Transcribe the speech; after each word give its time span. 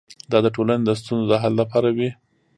دا 0.31 0.37
د 0.45 0.47
ټولنې 0.55 0.83
د 0.85 0.89
ستونزو 1.01 1.25
د 1.31 1.33
حل 1.41 1.53
لپاره 1.61 1.87
وي. 1.97 2.09